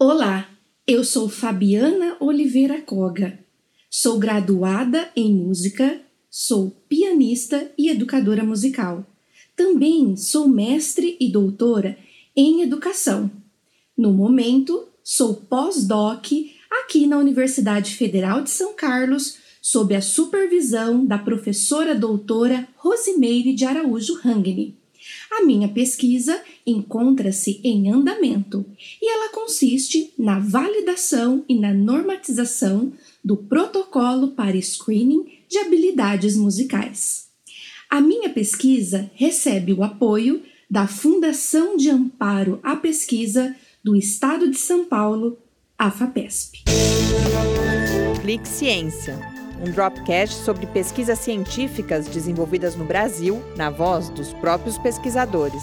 Olá, 0.00 0.48
eu 0.86 1.02
sou 1.02 1.28
Fabiana 1.28 2.16
Oliveira 2.20 2.80
Coga. 2.80 3.36
Sou 3.90 4.16
graduada 4.16 5.10
em 5.16 5.34
música, 5.34 6.00
sou 6.30 6.70
pianista 6.88 7.72
e 7.76 7.88
educadora 7.88 8.44
musical. 8.44 9.04
Também 9.56 10.16
sou 10.16 10.48
mestre 10.48 11.16
e 11.18 11.28
doutora 11.32 11.98
em 12.36 12.62
educação. 12.62 13.28
No 13.96 14.12
momento, 14.12 14.86
sou 15.02 15.34
pós-doc 15.34 16.26
aqui 16.84 17.04
na 17.04 17.18
Universidade 17.18 17.96
Federal 17.96 18.40
de 18.40 18.50
São 18.50 18.74
Carlos, 18.74 19.38
sob 19.60 19.96
a 19.96 20.00
supervisão 20.00 21.04
da 21.04 21.18
professora 21.18 21.92
doutora 21.92 22.68
Rosimeire 22.76 23.52
de 23.52 23.64
Araújo 23.64 24.14
Rangni. 24.20 24.77
A 25.38 25.44
minha 25.44 25.68
pesquisa 25.68 26.42
encontra-se 26.66 27.60
em 27.62 27.92
andamento 27.92 28.66
e 29.00 29.08
ela 29.08 29.32
consiste 29.32 30.12
na 30.18 30.40
validação 30.40 31.44
e 31.48 31.54
na 31.54 31.72
normatização 31.72 32.92
do 33.24 33.36
protocolo 33.36 34.32
para 34.32 34.60
screening 34.60 35.26
de 35.48 35.58
habilidades 35.58 36.36
musicais. 36.36 37.28
A 37.88 38.00
minha 38.00 38.28
pesquisa 38.30 39.08
recebe 39.14 39.72
o 39.72 39.84
apoio 39.84 40.42
da 40.68 40.88
Fundação 40.88 41.76
de 41.76 41.88
Amparo 41.88 42.58
à 42.60 42.74
Pesquisa 42.74 43.54
do 43.82 43.94
Estado 43.94 44.50
de 44.50 44.58
São 44.58 44.86
Paulo, 44.86 45.38
a 45.78 45.88
FAPESP. 45.88 46.64
Clique 48.20 48.48
Ciência 48.48 49.37
um 49.60 49.70
dropcast 49.70 50.36
sobre 50.44 50.66
pesquisas 50.66 51.18
científicas 51.18 52.06
desenvolvidas 52.06 52.76
no 52.76 52.84
Brasil, 52.84 53.42
na 53.56 53.70
voz 53.70 54.08
dos 54.10 54.32
próprios 54.34 54.78
pesquisadores. 54.78 55.62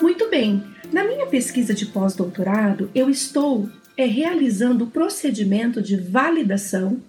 Muito 0.00 0.28
bem, 0.30 0.62
na 0.92 1.04
minha 1.04 1.26
pesquisa 1.26 1.74
de 1.74 1.86
pós-doutorado, 1.86 2.90
eu 2.94 3.10
estou 3.10 3.68
é, 3.96 4.04
realizando 4.04 4.84
o 4.84 4.90
procedimento 4.90 5.82
de 5.82 5.96
validação 5.96 7.00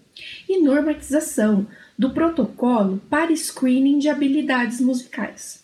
e 0.48 0.62
normatização 0.62 1.66
do 1.98 2.09
protocolo 2.09 3.02
para 3.09 3.36
screening 3.36 4.00
de 4.00 4.09
habilidades 4.09 4.81
musicais. 4.81 5.64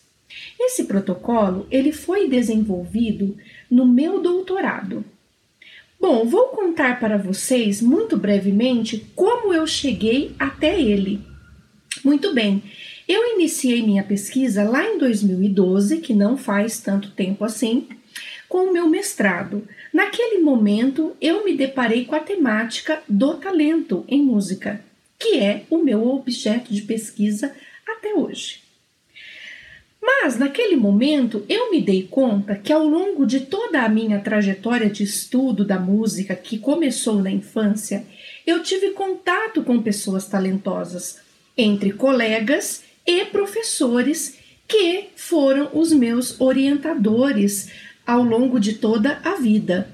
Esse 0.58 0.84
protocolo 0.84 1.66
ele 1.70 1.92
foi 1.92 2.28
desenvolvido 2.28 3.36
no 3.70 3.86
meu 3.86 4.20
doutorado 4.22 5.04
Bom, 5.98 6.26
vou 6.26 6.48
contar 6.48 7.00
para 7.00 7.16
vocês 7.16 7.80
muito 7.80 8.16
brevemente 8.16 9.06
como 9.14 9.52
eu 9.52 9.66
cheguei 9.66 10.34
até 10.38 10.80
ele. 10.80 11.20
Muito 12.04 12.34
bem, 12.34 12.62
eu 13.08 13.34
iniciei 13.34 13.82
minha 13.82 14.02
pesquisa 14.02 14.68
lá 14.68 14.84
em 14.86 14.98
2012, 14.98 15.98
que 15.98 16.12
não 16.12 16.36
faz 16.36 16.80
tanto 16.80 17.12
tempo 17.12 17.44
assim, 17.44 17.88
com 18.48 18.68
o 18.68 18.72
meu 18.72 18.88
mestrado. 18.88 19.66
Naquele 19.92 20.40
momento, 20.40 21.16
eu 21.20 21.44
me 21.44 21.56
deparei 21.56 22.04
com 22.04 22.14
a 22.14 22.20
temática 22.20 23.02
do 23.08 23.34
talento 23.34 24.04
em 24.06 24.22
música, 24.22 24.84
que 25.18 25.38
é 25.38 25.64
o 25.70 25.78
meu 25.78 26.06
objeto 26.06 26.72
de 26.72 26.82
pesquisa 26.82 27.54
até 27.86 28.14
hoje. 28.14 28.65
Mas 30.06 30.38
naquele 30.38 30.76
momento 30.76 31.44
eu 31.48 31.68
me 31.72 31.82
dei 31.82 32.04
conta 32.04 32.54
que 32.54 32.72
ao 32.72 32.86
longo 32.86 33.26
de 33.26 33.40
toda 33.40 33.82
a 33.82 33.88
minha 33.88 34.20
trajetória 34.20 34.88
de 34.88 35.02
estudo 35.02 35.64
da 35.64 35.80
música, 35.80 36.36
que 36.36 36.58
começou 36.58 37.20
na 37.20 37.30
infância, 37.30 38.06
eu 38.46 38.62
tive 38.62 38.90
contato 38.90 39.64
com 39.64 39.82
pessoas 39.82 40.28
talentosas, 40.28 41.18
entre 41.58 41.92
colegas 41.92 42.84
e 43.04 43.24
professores 43.24 44.38
que 44.68 45.08
foram 45.16 45.70
os 45.72 45.92
meus 45.92 46.40
orientadores 46.40 47.68
ao 48.06 48.22
longo 48.22 48.60
de 48.60 48.74
toda 48.74 49.20
a 49.24 49.34
vida. 49.34 49.90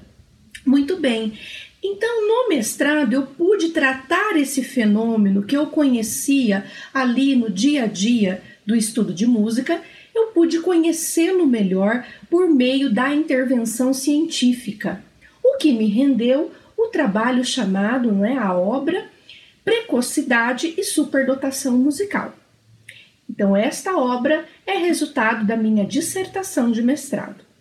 Muito 0.63 0.97
bem. 0.97 1.33
Então, 1.83 2.27
no 2.27 2.49
mestrado, 2.49 3.13
eu 3.13 3.23
pude 3.23 3.69
tratar 3.69 4.37
esse 4.37 4.63
fenômeno 4.63 5.43
que 5.43 5.57
eu 5.57 5.67
conhecia 5.67 6.65
ali 6.93 7.35
no 7.35 7.49
dia 7.49 7.85
a 7.85 7.87
dia 7.87 8.43
do 8.65 8.75
estudo 8.75 9.11
de 9.11 9.25
música 9.25 9.81
eu 10.13 10.27
pude 10.27 10.59
conhecê-lo 10.59 11.45
melhor 11.45 12.05
por 12.29 12.49
meio 12.49 12.93
da 12.93 13.13
intervenção 13.13 13.93
científica, 13.93 15.03
o 15.43 15.57
que 15.57 15.73
me 15.73 15.87
rendeu 15.87 16.51
o 16.77 16.87
trabalho 16.87 17.43
chamado, 17.43 18.11
não 18.11 18.25
é, 18.25 18.37
a 18.37 18.53
obra 18.53 19.09
Precocidade 19.63 20.73
e 20.77 20.83
Superdotação 20.83 21.77
Musical. 21.77 22.33
Então, 23.29 23.55
esta 23.55 23.95
obra 23.97 24.45
é 24.67 24.77
resultado 24.77 25.45
da 25.45 25.55
minha 25.55 25.85
dissertação 25.85 26.71
de 26.71 26.81
mestrado. 26.81 27.52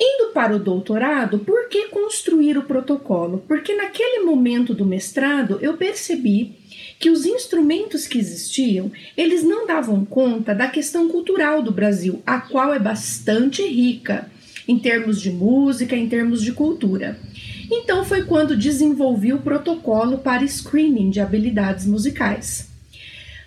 Indo 0.00 0.32
para 0.32 0.54
o 0.54 0.60
doutorado, 0.60 1.40
por 1.40 1.68
que 1.68 1.88
construir 1.88 2.56
o 2.56 2.62
protocolo? 2.62 3.42
Porque 3.48 3.74
naquele 3.74 4.20
momento 4.20 4.72
do 4.72 4.86
mestrado 4.86 5.58
eu 5.60 5.76
percebi 5.76 6.56
que 7.00 7.10
os 7.10 7.26
instrumentos 7.26 8.06
que 8.06 8.18
existiam, 8.18 8.90
eles 9.16 9.42
não 9.42 9.66
davam 9.66 10.04
conta 10.04 10.54
da 10.54 10.68
questão 10.68 11.08
cultural 11.08 11.62
do 11.62 11.72
Brasil, 11.72 12.22
a 12.24 12.40
qual 12.40 12.72
é 12.72 12.78
bastante 12.78 13.62
rica 13.66 14.30
em 14.68 14.78
termos 14.78 15.20
de 15.20 15.30
música, 15.30 15.96
em 15.96 16.08
termos 16.08 16.42
de 16.42 16.52
cultura. 16.52 17.18
Então 17.70 18.04
foi 18.04 18.24
quando 18.24 18.56
desenvolvi 18.56 19.32
o 19.32 19.40
protocolo 19.40 20.18
para 20.18 20.46
screening 20.46 21.10
de 21.10 21.20
habilidades 21.20 21.86
musicais. 21.86 22.68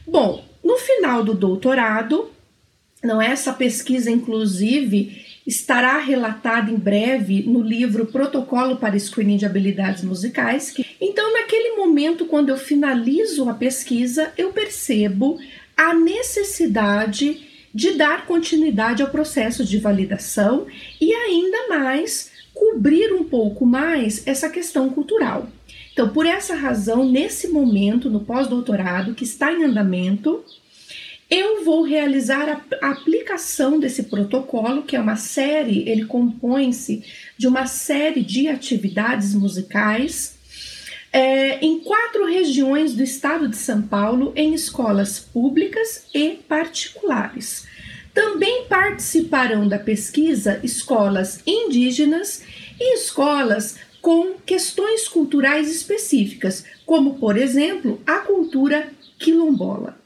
Bom, 0.06 0.44
no 0.64 0.78
final 0.78 1.24
do 1.24 1.34
doutorado, 1.34 2.30
não 3.04 3.22
é 3.22 3.28
essa 3.28 3.54
pesquisa 3.54 4.12
inclusive 4.12 5.26
estará 5.46 5.98
relatada 6.00 6.72
em 6.72 6.76
breve 6.76 7.44
no 7.44 7.62
livro 7.62 8.06
Protocolo 8.06 8.78
para 8.78 8.98
Screening 8.98 9.38
de 9.38 9.46
Habilidades 9.46 10.04
Musicais. 10.04 10.76
Então, 11.00 11.34
naquele 11.34 11.76
momento, 11.76 12.26
quando 12.26 12.50
eu 12.50 12.58
finalizo 12.58 13.50
a 13.50 13.54
pesquisa, 13.54 14.32
eu 14.38 14.52
percebo 14.52 15.40
a 15.76 15.94
necessidade 15.94 17.48
de 17.74 17.92
dar 17.92 18.26
continuidade 18.26 19.02
ao 19.02 19.10
processo 19.10 19.64
de 19.64 19.78
validação 19.80 20.68
e 21.00 21.14
ainda 21.14 21.70
mais 21.70 22.32
cobrir 22.54 23.14
um 23.14 23.24
pouco 23.24 23.66
mais 23.66 24.28
essa 24.28 24.50
questão 24.50 24.90
cultural. 24.90 25.50
Então, 25.94 26.10
por 26.10 26.26
essa 26.26 26.56
razão, 26.56 27.10
nesse 27.10 27.48
momento, 27.48 28.10
no 28.10 28.22
pós-doutorado, 28.22 29.14
que 29.14 29.24
está 29.24 29.52
em 29.52 29.64
andamento, 29.64 30.44
eu 31.32 31.64
vou 31.64 31.84
realizar 31.84 32.62
a 32.82 32.90
aplicação 32.92 33.80
desse 33.80 34.04
protocolo, 34.04 34.84
que 34.84 34.98
é 34.98 35.00
uma 35.00 35.16
série, 35.16 35.88
ele 35.88 36.04
compõe-se 36.04 37.06
de 37.38 37.48
uma 37.48 37.66
série 37.66 38.22
de 38.22 38.50
atividades 38.50 39.34
musicais 39.34 40.36
é, 41.14 41.58
em 41.66 41.80
quatro 41.80 42.26
regiões 42.26 42.94
do 42.94 43.02
estado 43.02 43.48
de 43.48 43.56
São 43.56 43.82
Paulo, 43.82 44.34
em 44.36 44.54
escolas 44.54 45.20
públicas 45.20 46.06
e 46.14 46.32
particulares. 46.50 47.66
Também 48.14 48.66
participarão 48.66 49.70
da 49.70 49.80
pesquisa 49.80 50.60
escolas 50.62 51.42
indígenas 51.48 52.44
e 52.78 52.96
escolas 52.96 53.78
com 54.02 54.34
questões 54.46 55.08
culturais 55.08 55.74
específicas, 55.74 56.66
como, 56.86 57.14
por 57.20 57.38
exemplo, 57.38 58.02
a 58.06 58.20
cultura 58.20 58.90
quilombola. 59.18 60.01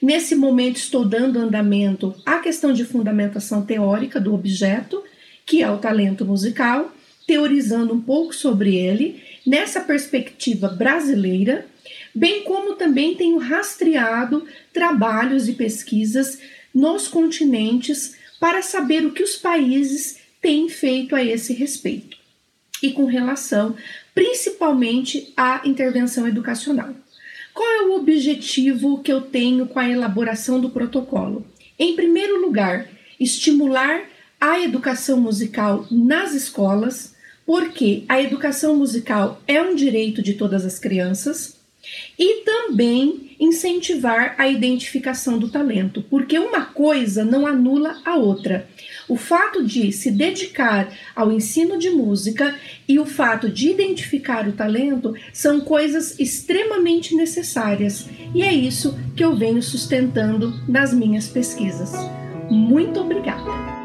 Nesse 0.00 0.34
momento, 0.34 0.76
estou 0.76 1.04
dando 1.04 1.38
andamento 1.38 2.14
à 2.24 2.38
questão 2.38 2.72
de 2.72 2.84
fundamentação 2.84 3.64
teórica 3.64 4.20
do 4.20 4.34
objeto, 4.34 5.02
que 5.46 5.62
é 5.62 5.70
o 5.70 5.78
talento 5.78 6.24
musical, 6.24 6.92
teorizando 7.26 7.94
um 7.94 8.00
pouco 8.00 8.34
sobre 8.34 8.76
ele, 8.76 9.22
nessa 9.46 9.80
perspectiva 9.80 10.68
brasileira, 10.68 11.66
bem 12.14 12.44
como 12.44 12.76
também 12.76 13.14
tenho 13.14 13.38
rastreado 13.38 14.46
trabalhos 14.72 15.48
e 15.48 15.52
pesquisas 15.52 16.38
nos 16.74 17.08
continentes 17.08 18.16
para 18.38 18.62
saber 18.62 19.04
o 19.06 19.12
que 19.12 19.22
os 19.22 19.36
países 19.36 20.18
têm 20.40 20.68
feito 20.68 21.16
a 21.16 21.24
esse 21.24 21.52
respeito 21.54 22.16
e 22.82 22.92
com 22.92 23.06
relação 23.06 23.74
principalmente 24.14 25.32
à 25.36 25.62
intervenção 25.64 26.28
educacional. 26.28 26.94
Qual 27.54 27.72
é 27.72 27.82
o 27.86 27.94
objetivo 27.94 29.00
que 29.00 29.12
eu 29.12 29.20
tenho 29.20 29.68
com 29.68 29.78
a 29.78 29.88
elaboração 29.88 30.60
do 30.60 30.70
protocolo? 30.70 31.46
Em 31.78 31.94
primeiro 31.94 32.40
lugar, 32.40 32.88
estimular 33.18 34.02
a 34.40 34.58
educação 34.58 35.20
musical 35.20 35.86
nas 35.88 36.34
escolas, 36.34 37.14
porque 37.46 38.04
a 38.08 38.20
educação 38.20 38.74
musical 38.74 39.40
é 39.46 39.62
um 39.62 39.76
direito 39.76 40.20
de 40.20 40.34
todas 40.34 40.64
as 40.64 40.80
crianças, 40.80 41.60
e 42.18 42.44
também 42.44 43.36
incentivar 43.38 44.34
a 44.38 44.48
identificação 44.48 45.38
do 45.38 45.48
talento, 45.48 46.02
porque 46.08 46.38
uma 46.38 46.66
coisa 46.66 47.24
não 47.24 47.46
anula 47.46 48.00
a 48.04 48.16
outra. 48.16 48.68
O 49.08 49.16
fato 49.16 49.62
de 49.62 49.92
se 49.92 50.10
dedicar 50.10 50.88
ao 51.14 51.30
ensino 51.30 51.78
de 51.78 51.90
música 51.90 52.54
e 52.88 52.98
o 52.98 53.04
fato 53.04 53.50
de 53.50 53.70
identificar 53.70 54.48
o 54.48 54.52
talento 54.52 55.14
são 55.32 55.60
coisas 55.60 56.18
extremamente 56.18 57.14
necessárias, 57.14 58.06
e 58.34 58.42
é 58.42 58.52
isso 58.52 58.98
que 59.16 59.24
eu 59.24 59.36
venho 59.36 59.62
sustentando 59.62 60.54
nas 60.68 60.94
minhas 60.94 61.28
pesquisas. 61.28 61.92
Muito 62.50 63.00
obrigada! 63.00 63.83